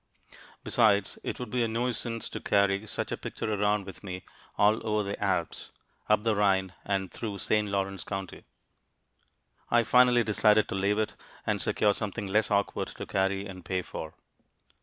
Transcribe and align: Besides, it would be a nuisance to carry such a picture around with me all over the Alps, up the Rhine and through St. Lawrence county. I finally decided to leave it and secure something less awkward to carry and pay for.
Besides, 0.63 1.19
it 1.23 1.39
would 1.39 1.51
be 1.51 1.63
a 1.63 1.67
nuisance 1.67 2.27
to 2.29 2.39
carry 2.39 2.87
such 2.87 3.11
a 3.11 3.17
picture 3.17 3.53
around 3.53 3.85
with 3.85 4.03
me 4.03 4.23
all 4.57 4.83
over 4.83 5.03
the 5.03 5.23
Alps, 5.23 5.69
up 6.09 6.23
the 6.23 6.33
Rhine 6.35 6.73
and 6.83 7.11
through 7.11 7.37
St. 7.37 7.67
Lawrence 7.69 8.03
county. 8.03 8.43
I 9.69 9.83
finally 9.83 10.23
decided 10.23 10.67
to 10.69 10.73
leave 10.75 10.97
it 10.97 11.13
and 11.45 11.61
secure 11.61 11.93
something 11.93 12.25
less 12.25 12.49
awkward 12.49 12.87
to 12.87 13.05
carry 13.05 13.45
and 13.45 13.63
pay 13.63 13.83
for. 13.83 14.15